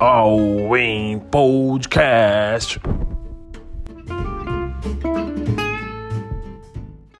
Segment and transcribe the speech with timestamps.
[0.00, 3.07] Halloween podcast.